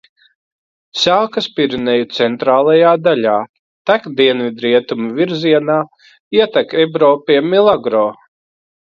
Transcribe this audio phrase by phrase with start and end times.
[0.99, 3.33] Sākas Pireneju centrālajā daļā,
[3.89, 5.77] tek dienvidrietumu virzienā,
[6.39, 8.03] ietek Ebro pie Milagro.